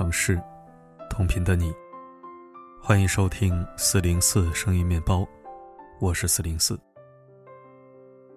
[0.00, 0.42] 城市，
[1.10, 1.70] 同频的你，
[2.80, 5.28] 欢迎收听四零四声音面包，
[6.00, 6.80] 我是四零四。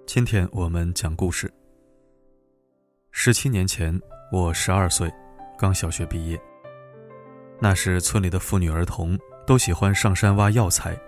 [0.05, 1.49] 今天我们讲故事。
[3.11, 3.97] 十七年前，
[4.29, 5.09] 我十二岁，
[5.57, 6.37] 刚小学毕业。
[7.61, 10.99] 那时村里的妇女儿童都喜欢上山挖药材，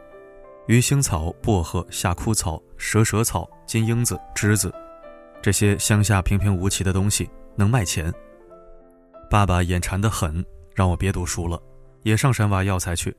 [0.68, 4.74] 鱼腥草、薄荷、夏枯草、蛇舌草、金樱子、栀子，
[5.42, 8.10] 这些乡下平平无奇的东西能卖钱。
[9.30, 11.62] 爸爸眼馋得很，让我别读书了，
[12.04, 13.16] 也上山挖药材去。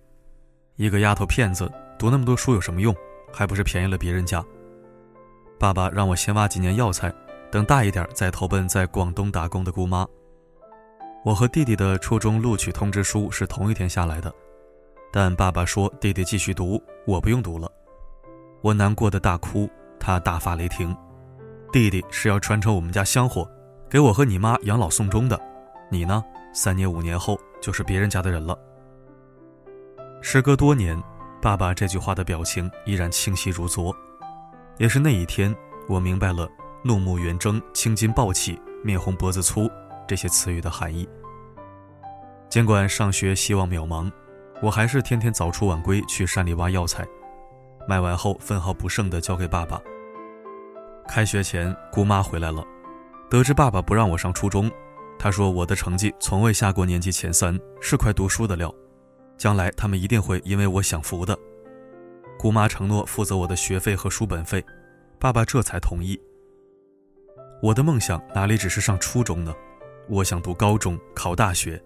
[0.76, 2.94] 一个丫头片子，读那么多书有什么用？
[3.32, 4.42] 还不是便宜了别人家。
[5.58, 7.12] 爸爸让我先挖几年药材，
[7.50, 10.06] 等大一点再投奔在广东打工的姑妈。
[11.24, 14.32] 我和弟弟的初中录取通知书是同一天下来的，
[15.12, 17.70] 但爸爸说弟弟继续读，我不用读了。
[18.62, 20.96] 我难过的大哭，他大发雷霆
[21.72, 23.50] ：“弟弟是要传承我们家香火，
[23.90, 25.40] 给我和你妈养老送终的。”
[25.88, 26.24] 你呢？
[26.52, 28.58] 三年五年后就是别人家的人了。
[30.22, 31.00] 时隔多年，
[31.40, 33.94] 爸爸这句话的表情依然清晰如昨。
[34.78, 35.54] 也是那一天，
[35.88, 36.48] 我明白了
[36.82, 39.70] “怒目圆睁”“青筋暴起”“面红脖子粗”
[40.08, 41.08] 这些词语的含义。
[42.48, 44.10] 尽管上学希望渺茫，
[44.62, 47.06] 我还是天天早出晚归去山里挖药材，
[47.86, 49.80] 卖完后分毫不剩的交给爸爸。
[51.06, 52.64] 开学前，姑妈回来了，
[53.30, 54.70] 得知爸爸不让我上初中。
[55.18, 58.72] 他说：“我的成绩从未下过年级前三，是块读书的料，
[59.38, 61.36] 将来他们一定会因为我享福的。”
[62.38, 64.64] 姑妈承诺负责我的学费和书本费，
[65.18, 66.20] 爸爸这才同意。
[67.62, 69.54] 我的梦想哪里只是上初中呢？
[70.08, 71.82] 我想读高中，考大学，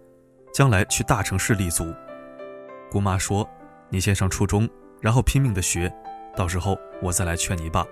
[0.53, 1.94] 将来去大城市立足。
[2.91, 3.48] 姑妈说
[3.89, 4.69] ：“你先上初中，
[5.00, 5.91] 然后拼命的学，
[6.37, 7.87] 到时候我再来劝你爸。”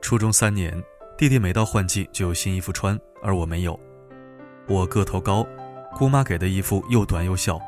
[0.00, 0.80] 初中三年，
[1.18, 3.78] 弟弟每到换季就有新衣服穿，而我没有。
[4.68, 5.46] 我个头高，
[5.94, 7.60] 姑妈给的衣服又短又小，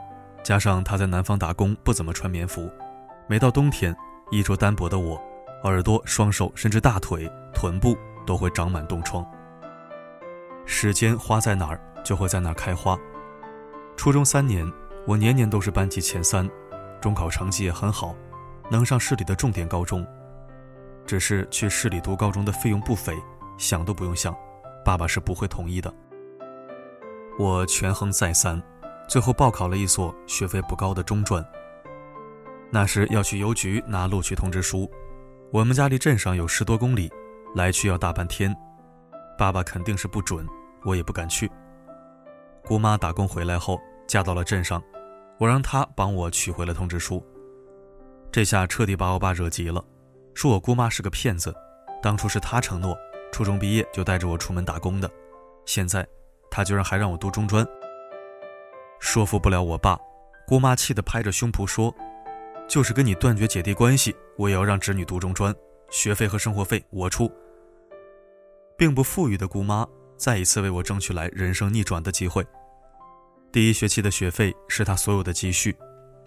[0.43, 2.69] 加上她在南方打工，不怎么穿棉服。
[3.29, 3.95] 每到冬天，
[4.33, 5.21] 衣着单薄的我，
[5.63, 9.25] 耳朵、双手甚至大腿、臀部都会长满冻疮。
[10.67, 12.99] 时间花在哪儿，就会在哪儿开花。
[13.97, 14.69] 初中三年，
[15.07, 16.51] 我年年都是班级前三，
[17.01, 18.13] 中考成绩也很好，
[18.69, 20.05] 能上市里的重点高中。
[21.07, 23.17] 只是去市里读高中的费用不菲，
[23.57, 24.35] 想都不用想，
[24.85, 25.95] 爸爸是不会同意的。
[27.39, 28.61] 我权衡再三，
[29.07, 31.45] 最后报考了一所学费不高的中专。
[32.69, 34.91] 那时要去邮局拿录取通知书，
[35.53, 37.09] 我们家离镇上有十多公里，
[37.55, 38.53] 来去要大半天，
[39.39, 40.45] 爸爸肯定是不准，
[40.85, 41.49] 我也不敢去。
[42.65, 44.83] 姑妈打工回来后嫁到了镇上，
[45.39, 47.25] 我让她帮我取回了通知书。
[48.33, 49.83] 这下彻底把我爸惹急了，
[50.35, 51.55] 说我姑妈是个骗子，
[52.03, 52.99] 当初是她承诺
[53.31, 55.09] 初中毕业就带着我出门打工的，
[55.67, 56.05] 现在。
[56.51, 57.67] 他居然还让我读中专，
[58.99, 59.99] 说服不了我爸，
[60.47, 61.95] 姑妈气得拍着胸脯说
[62.69, 65.55] ：“就是跟你断绝姐弟关系，我也要让侄女读中专，
[65.91, 67.31] 学费和生活费我出。”
[68.77, 69.87] 并不富裕的姑妈
[70.17, 72.47] 再一次为我争取来人生逆转的机会。
[73.51, 75.77] 第一学期的学费是她所有的积蓄，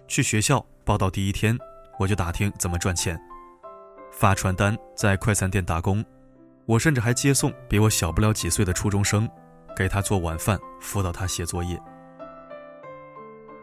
[0.06, 1.58] 去学校报到第一天，
[1.98, 3.18] 我就打听怎么赚钱，
[4.10, 6.04] 发传单，在快餐店打工，
[6.66, 9.28] 我甚至还接送比我小不了几岁的初中生。
[9.76, 11.80] 给他做晚饭，辅导他写作业。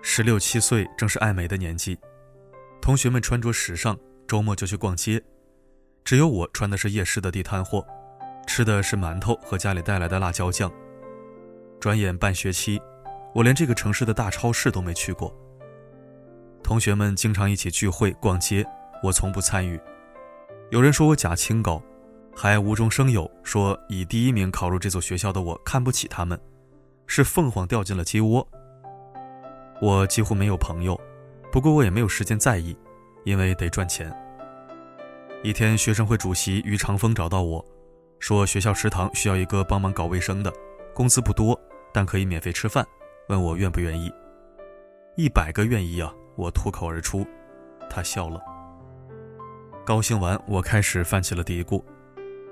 [0.01, 1.99] 十六七岁正是爱美的年纪，
[2.81, 3.97] 同学们穿着时尚，
[4.27, 5.21] 周末就去逛街，
[6.03, 7.85] 只有我穿的是夜市的地摊货，
[8.47, 10.71] 吃的是馒头和家里带来的辣椒酱。
[11.79, 12.81] 转眼半学期，
[13.33, 15.33] 我连这个城市的大超市都没去过。
[16.63, 18.65] 同学们经常一起聚会逛街，
[19.03, 19.79] 我从不参与。
[20.71, 21.81] 有人说我假清高。
[22.41, 26.39] 还无中生有说以第一名考入这所学校的我看不起他们，
[27.05, 28.47] 是凤凰掉进了鸡窝。
[29.81, 30.97] 我几乎没有朋友，
[31.51, 32.73] 不过我也没有时间在意，
[33.25, 34.09] 因为得赚钱。
[35.43, 37.65] 一天，学生会主席于长风找到我，
[38.19, 40.49] 说学校食堂需要一个帮忙搞卫生的，
[40.93, 41.59] 工资不多，
[41.93, 42.87] 但可以免费吃饭，
[43.27, 44.09] 问我愿不愿意。
[45.17, 46.13] 一百个愿意啊！
[46.37, 47.27] 我脱口而出，
[47.89, 48.41] 他笑了。
[49.85, 51.83] 高兴完，我开始泛起了嘀咕。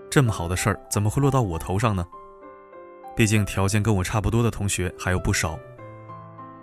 [0.10, 2.06] 这么好的事儿怎么会落到我头上呢？
[3.16, 5.60] 毕竟条件跟我差不多的同学还有不少。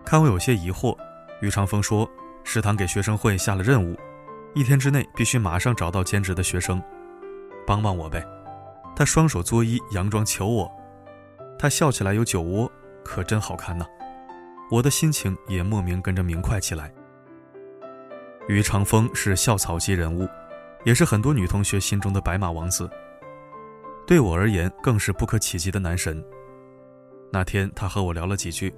[0.04, 0.96] 看我有些疑惑，
[1.40, 2.08] 于长风说
[2.44, 3.96] ：“食堂给学生会下了任务，
[4.54, 6.82] 一天之内必须马上找到兼职的学生，
[7.66, 8.24] 帮帮我呗。”
[8.94, 10.70] 他双手作揖，佯装求我。
[11.58, 12.70] 他笑起来有酒窝，
[13.04, 13.84] 可真好看呐。
[14.70, 16.92] 我的心情也莫名跟着明快起来。
[18.46, 20.28] 于长风是校草级人物，
[20.84, 22.88] 也是很多女同学心中的白马王子。
[24.06, 26.22] 对我而言，更是不可企及的男神。
[27.32, 28.74] 那天，他和我聊了几句，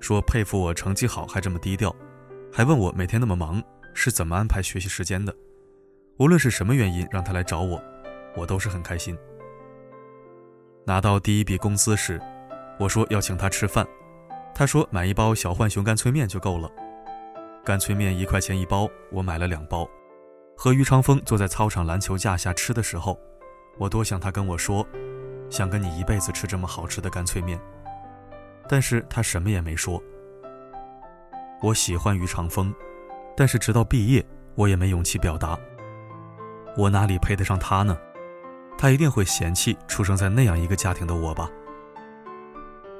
[0.00, 1.94] 说佩服我成绩好还这么低调，
[2.52, 3.62] 还问我每天那么忙
[3.92, 5.34] 是怎么安排学习时间的。
[6.18, 7.82] 无论是什么原因让他来找我，
[8.36, 9.16] 我都是很开心。
[10.86, 12.20] 拿到第一笔工资时，
[12.78, 13.86] 我说要请他吃饭，
[14.54, 16.70] 他说买一包小浣熊干脆面就够了。
[17.64, 19.88] 干脆面一块钱一包，我买了两包。
[20.56, 23.18] 和于长风坐在操场篮球架下吃的时候，
[23.78, 24.86] 我多想他跟我说，
[25.50, 27.60] 想跟你一辈子吃这么好吃的干脆面。
[28.68, 30.02] 但是他什么也没说。
[31.60, 32.74] 我喜欢于长风，
[33.36, 34.24] 但是直到毕业，
[34.54, 35.58] 我也没勇气表达。
[36.76, 37.96] 我哪里配得上他呢？
[38.76, 41.48] 他一定会嫌弃出生在那样一个家庭的我吧。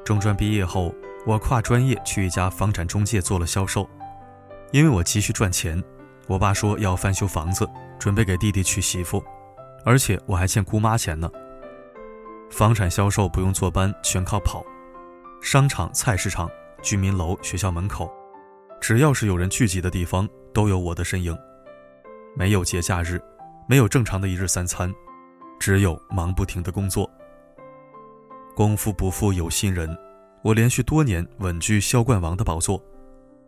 [0.04, 0.94] 中专毕业后，
[1.26, 3.88] 我跨专业去一家房产中介做了销售，
[4.70, 5.82] 因为我急需赚钱。
[6.26, 7.68] 我爸说要翻修房子，
[7.98, 9.22] 准备给弟弟娶媳妇，
[9.84, 11.30] 而且我还欠姑妈钱呢。
[12.50, 14.64] 房产销售不用坐班，全靠跑。
[15.40, 16.48] 商场、菜市场、
[16.82, 18.10] 居民楼、学校门口，
[18.80, 21.36] 只要是有人聚集的地方，都有我的身影。
[22.34, 23.20] 没有节假日，
[23.68, 24.92] 没有正常的一日三餐，
[25.60, 27.10] 只有忙不停的工作。
[28.56, 29.94] 功夫不负有心人，
[30.42, 32.82] 我连续多年稳居销冠王的宝座，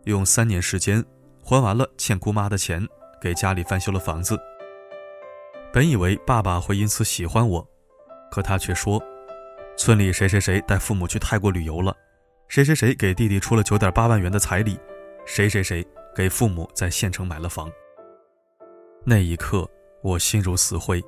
[0.03, 1.03] 用三年时间。
[1.43, 2.85] 还完了欠姑妈的钱，
[3.21, 4.37] 给家里翻修了房子。
[5.73, 7.67] 本以为爸爸会因此喜欢我，
[8.31, 9.01] 可他却说
[9.77, 11.95] ：“村里谁谁谁带父母去泰国旅游了，
[12.47, 14.79] 谁谁谁给弟弟出了九点八万元的彩礼，
[15.25, 15.85] 谁谁谁
[16.15, 17.71] 给父母在县城买了房。”
[19.05, 19.69] 那一刻，
[20.01, 21.03] 我心如死灰。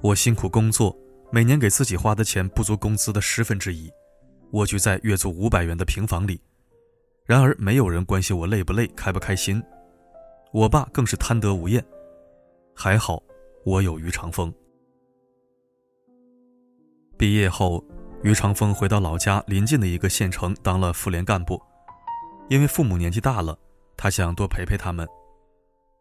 [0.00, 0.96] 我辛苦工作，
[1.30, 3.90] 每年给自己花的钱不足工资的十分之一，
[4.52, 6.40] 蜗居在月租五百元的平房里。
[7.24, 9.62] 然而，没有人关心我累不累、开不开心。
[10.52, 11.84] 我爸更是贪得无厌。
[12.74, 13.22] 还好，
[13.66, 14.54] 我有于长风。
[17.18, 17.84] 毕业后，
[18.22, 21.60] 于长风回到老家临近的一个县城当了妇联干部。
[22.48, 23.58] 因为父母年纪大了，
[23.96, 25.04] 他想多陪陪他们。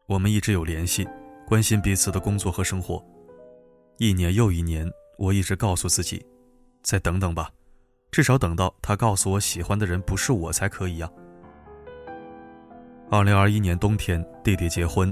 [0.06, 1.07] 我们一直有联系，
[1.47, 3.03] 关心彼此的工作和生活。
[3.97, 6.23] 一年又一年，我一直告诉自己，
[6.83, 7.50] 再等等吧。
[8.12, 11.12] 至少等到他告诉我喜欢的人不是我才可以呀。
[13.09, 15.12] 二零二一年冬天，弟弟结婚，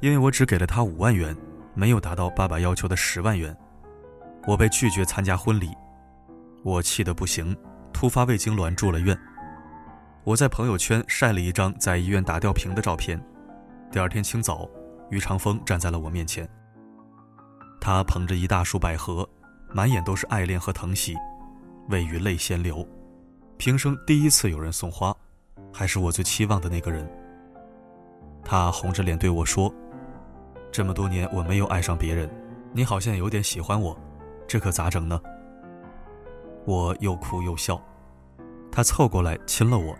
[0.00, 1.36] 因为我只给了他五万元，
[1.74, 3.56] 没有达到爸爸要求的十万元，
[4.46, 5.70] 我被拒绝参加婚礼，
[6.62, 7.56] 我气得不行，
[7.92, 9.18] 突发胃痉挛住了院。
[10.24, 13.20] 我在朋友圈晒了一张在医院打吊瓶的照片，
[13.90, 14.68] 第二天清早，
[15.10, 16.48] 于长风站在了我面前，
[17.80, 19.28] 他捧着一大束百合，
[19.72, 21.16] 满眼都是爱恋和疼惜。
[21.88, 22.86] 未雨泪先流，
[23.56, 25.12] 平生第一次有人送花，
[25.72, 27.10] 还是我最期望的那个人。
[28.44, 29.72] 他红着脸对我说
[30.72, 32.28] ：“这么多年我没有爱上别人，
[32.72, 33.96] 你好像有点喜欢我，
[34.48, 35.20] 这可咋整呢？”
[36.66, 37.80] 我又哭又笑，
[38.72, 39.94] 他凑过来亲了我，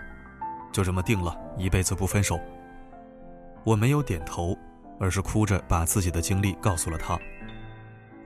[0.73, 2.41] 就这么定了，一辈子不分手。
[3.63, 4.57] 我没有点头，
[4.99, 7.17] 而是哭着把自己的经历告诉了他。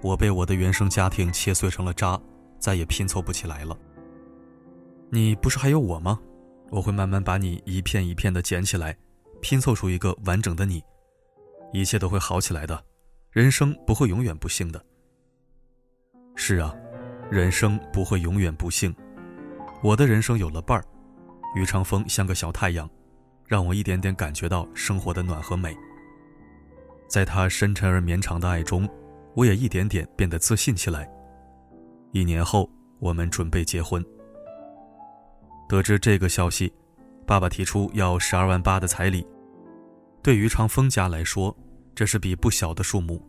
[0.01, 2.19] 我被我的原生家庭切碎成了渣。
[2.59, 3.77] 再也拼凑不起来了。
[5.11, 6.19] 你不是还有我吗？
[6.71, 8.97] 我会慢慢把你一片一片的捡起来，
[9.43, 10.83] 拼凑出一个完整的你。
[11.77, 12.83] 一切都会好起来的，
[13.31, 14.83] 人生不会永远不幸的。
[16.35, 16.75] 是啊，
[17.31, 18.97] 人生不会永远不幸。
[19.83, 20.83] 我的人生有了伴儿，
[21.55, 22.89] 于长风像个小太阳，
[23.45, 25.77] 让我一点点感觉到生活的暖和美。
[27.09, 28.89] 在他深沉而绵长的爱中，
[29.35, 31.07] 我也一点点变得自信起来。
[32.11, 34.03] 一年后，我们准备结婚。
[35.69, 36.73] 得知这个消息，
[37.27, 39.27] 爸爸提出要十二万八的彩礼。
[40.23, 41.55] 对于长风家来说，
[41.97, 43.27] 这是笔不小的数目，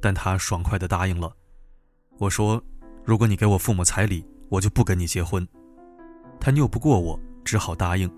[0.00, 1.34] 但他爽快地答应了。
[2.18, 2.62] 我说
[3.04, 5.46] ：“如果你给我父母彩礼，我就不跟你结婚。”
[6.38, 8.08] 他拗不过我，只好答应。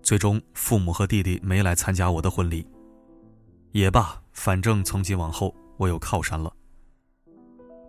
[0.00, 2.64] 最终，父母和弟弟没来参加我的婚礼。
[3.72, 6.52] 也罢，反正从今往后，我有靠山了。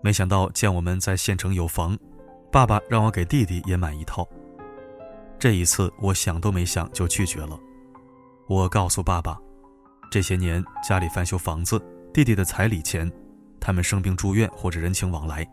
[0.02, 1.96] 没想到见我们在县城有房，
[2.52, 4.28] 爸爸让我给弟弟也买一套。
[5.38, 7.60] 这一次我想都没想就拒绝了。
[8.48, 9.40] 我告诉爸爸，
[10.12, 11.80] 这些年家里翻修房子，
[12.12, 13.12] 弟弟的彩礼钱，
[13.60, 15.48] 他们生病住院或者人情往来，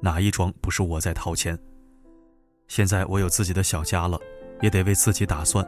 [0.00, 1.56] 哪一桩不是我在掏钱？
[2.66, 4.18] 现在我有自己的小家了，
[4.60, 5.64] 也得为自己打算。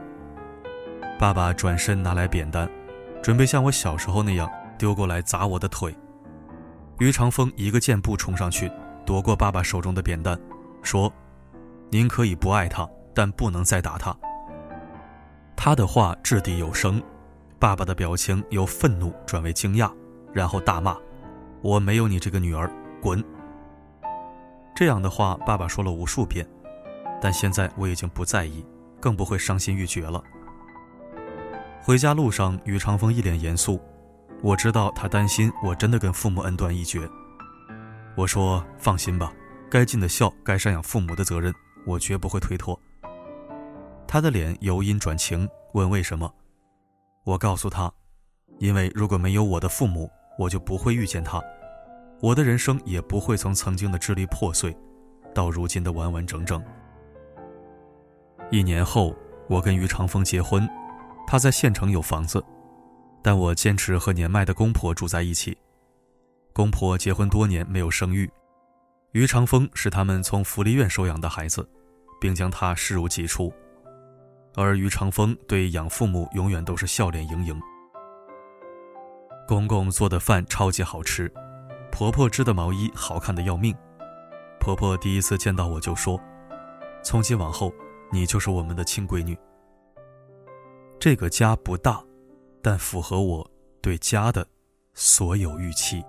[1.16, 2.68] 爸爸转身拿来扁担，
[3.22, 5.94] 准备像我小时候那样丢过来砸我的腿。
[6.98, 8.68] 于长风一个箭步冲上去，
[9.06, 10.36] 夺过爸爸手中的扁担，
[10.82, 11.12] 说
[11.88, 14.16] ：“您可以不爱他，但不能再打他。”
[15.54, 17.00] 他的话掷地有声，
[17.64, 19.90] 爸爸的表情由愤怒转为惊讶，
[20.34, 20.98] 然后大骂
[21.64, 23.24] ：“我没有你这个女儿，滚！”
[24.76, 26.46] 这样的话，爸爸说了无数遍，
[27.22, 28.62] 但现在我已经不在意，
[29.00, 30.22] 更不会伤心欲绝了。
[31.80, 33.80] 回家路上，于长风一脸严肃，
[34.42, 37.08] 我知道他担心我真的跟父母恩断义绝。
[38.14, 39.32] 我说：“放心吧，
[39.70, 41.50] 该尽的孝，该赡养父母的责任，
[41.86, 42.78] 我绝不会推脱。”
[44.06, 46.30] 他的脸由阴转晴，问为什么？
[47.24, 47.90] 我告诉他
[48.60, 51.42] ：“因为如果没有我的父母，我就不会遇见他，
[52.20, 54.76] 我的人生也不会从曾经的支离破碎，
[55.34, 56.62] 到如今的完完整整。”
[58.52, 59.16] 一年后，
[59.48, 60.68] 我跟于长风结婚，
[61.26, 62.44] 他在县城有房子，
[63.22, 65.56] 但我坚持和年迈的公婆住在一起。
[66.52, 68.30] 公婆结婚多年没有生育，
[69.12, 71.66] 于长风是他们从福利院收养的孩子，
[72.20, 73.50] 并将他视如己出。
[74.56, 77.60] 而于长风对养父母永远都是笑脸盈盈。
[79.46, 81.30] 公公做的饭超级好吃，
[81.92, 83.74] 婆婆织的毛衣好看的要命。
[84.58, 86.18] 婆婆第一次见到我就说
[87.04, 87.70] ：“从今往后，
[88.10, 89.36] 你就是我们的亲闺女。”
[90.98, 92.02] 这个家不大，
[92.62, 93.50] 但符合我
[93.82, 94.46] 对家的
[94.94, 96.02] 所有预期。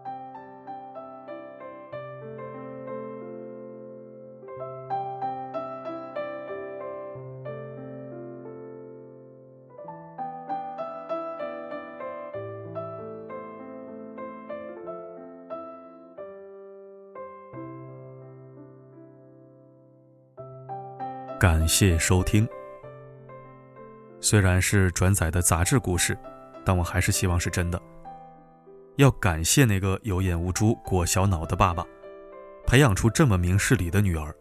[21.46, 22.50] 感谢收听。
[24.20, 26.18] 虽然是转载的杂志故事，
[26.66, 27.80] 但我还是希望是真的。
[28.96, 31.86] 要感谢那个有眼无珠、裹小脑的爸爸，
[32.66, 34.36] 培养出这么明事理的女儿，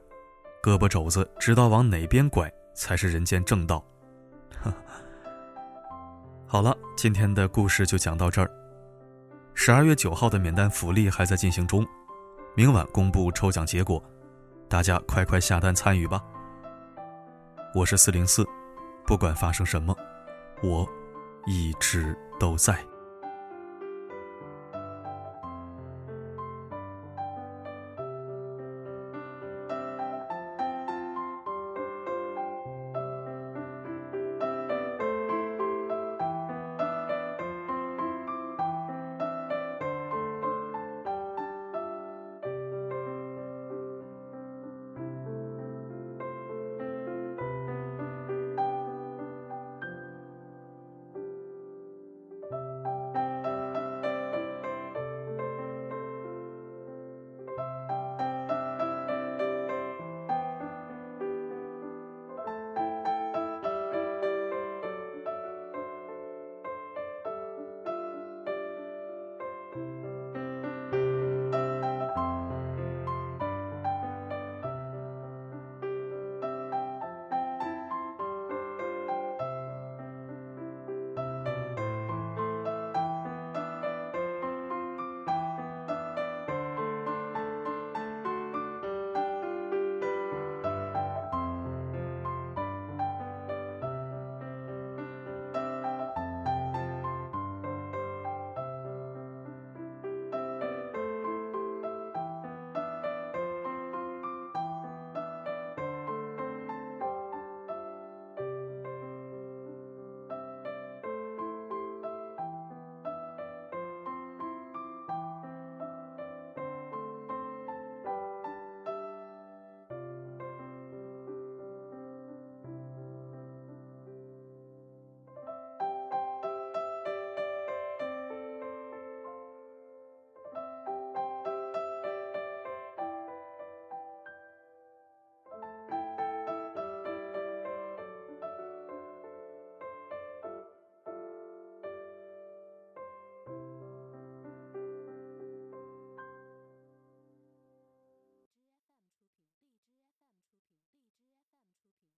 [0.63, 3.85] 胳膊肘子知道往哪边拐才是人间正道。
[6.49, 8.51] 好了，今天的故事就讲到这儿。
[9.53, 11.87] 十二月九号的免单福利还在进行中，
[12.57, 14.03] 明晚公布抽奖结果，
[14.71, 16.19] 大家快快下单参与吧。
[17.75, 18.47] 我是四零四，
[19.04, 19.97] 不管发生什么，
[20.62, 20.88] 我
[21.45, 22.78] 一直都在。